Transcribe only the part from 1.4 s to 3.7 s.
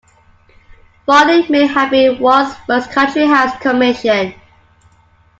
may have been Wyatt's first country house